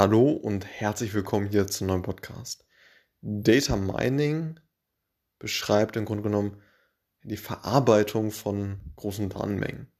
[0.00, 2.64] Hallo und herzlich willkommen hier zum neuen Podcast.
[3.20, 4.58] Data Mining
[5.38, 6.62] beschreibt im Grunde genommen
[7.22, 9.92] die Verarbeitung von großen Datenmengen.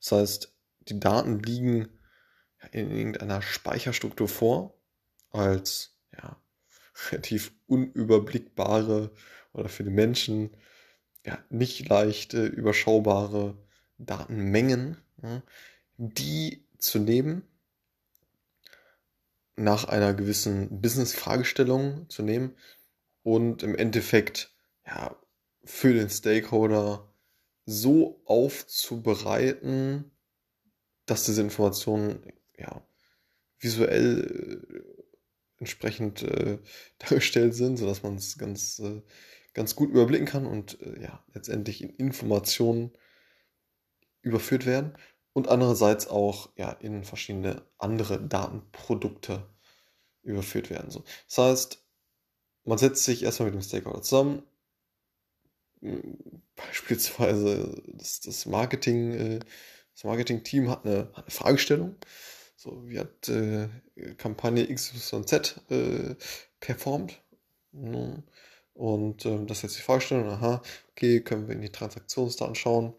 [0.00, 1.90] Das heißt, die Daten liegen
[2.72, 4.74] in irgendeiner Speicherstruktur vor
[5.30, 6.36] als ja,
[7.12, 9.12] relativ unüberblickbare
[9.52, 10.56] oder für die Menschen
[11.24, 13.56] ja, nicht leicht äh, überschaubare
[13.96, 15.40] Datenmengen, ja,
[15.98, 17.44] die zu nehmen
[19.60, 22.56] nach einer gewissen Business-Fragestellung zu nehmen
[23.22, 24.54] und im Endeffekt
[24.86, 25.16] ja,
[25.64, 27.12] für den Stakeholder
[27.66, 30.10] so aufzubereiten,
[31.04, 32.82] dass diese Informationen ja,
[33.58, 36.58] visuell äh, entsprechend äh,
[36.98, 39.02] dargestellt sind, sodass man es ganz, äh,
[39.52, 42.92] ganz gut überblicken kann und äh, ja, letztendlich in Informationen
[44.22, 44.94] überführt werden
[45.40, 49.42] und andererseits auch ja, in verschiedene andere Datenprodukte
[50.22, 50.90] überführt werden.
[50.90, 51.02] So.
[51.28, 51.82] Das heißt,
[52.64, 54.42] man setzt sich erstmal mit dem Stakeholder zusammen,
[56.56, 59.40] beispielsweise das, das Marketing, äh,
[59.94, 61.96] das Marketing-Team hat eine, hat eine Fragestellung.
[62.54, 63.68] So, wie hat äh,
[64.18, 66.16] Kampagne XYZ äh,
[66.60, 67.22] performt?
[67.72, 68.22] Ne?
[68.74, 70.60] Und ähm, das ist jetzt die Fragestellung, aha,
[70.90, 72.92] okay, können wir in die Transaktionsdaten schauen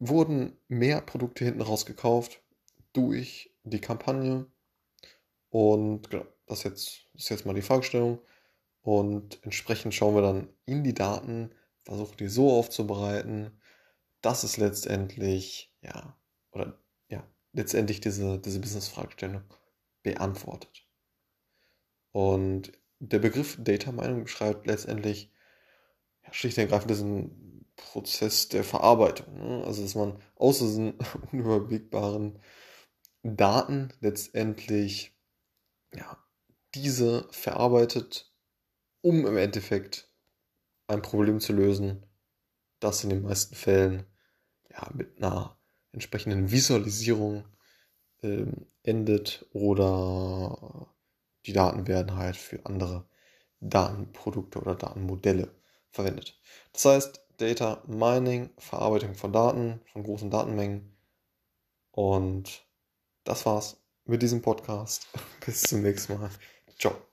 [0.00, 2.42] wurden mehr Produkte hinten rausgekauft
[2.92, 4.46] durch die Kampagne.
[5.50, 8.18] Und genau, das, jetzt, ist jetzt mal die Fragestellung.
[8.82, 13.60] Und entsprechend schauen wir dann in die Daten, versuchen die so aufzubereiten,
[14.22, 16.16] dass es letztendlich, ja,
[16.50, 16.78] oder
[17.08, 19.42] ja, letztendlich diese, diese Business-Fragestellung
[20.02, 20.86] beantwortet.
[22.12, 25.30] Und der Begriff Data Mining beschreibt letztendlich
[26.24, 29.34] ja, schlicht und ergreifend diesen Prozess der Verarbeitung.
[29.38, 29.64] Ne?
[29.64, 30.94] Also, dass man aus diesen
[31.32, 32.38] unüberblickbaren
[33.22, 35.16] Daten letztendlich
[35.94, 36.16] ja,
[36.74, 38.32] diese verarbeitet,
[39.02, 40.08] um im Endeffekt
[40.86, 42.06] ein Problem zu lösen,
[42.80, 44.06] das in den meisten Fällen
[44.70, 45.58] ja, mit einer
[45.92, 47.44] entsprechenden Visualisierung
[48.22, 50.94] ähm, endet oder
[51.46, 53.08] die Daten werden halt für andere
[53.60, 55.54] Datenprodukte oder Datenmodelle
[55.90, 56.38] verwendet.
[56.72, 60.94] Das heißt, Data Mining, Verarbeitung von Daten, von großen Datenmengen.
[61.90, 62.66] Und
[63.24, 65.08] das war's mit diesem Podcast.
[65.46, 66.30] Bis zum nächsten Mal.
[66.78, 67.09] Ciao.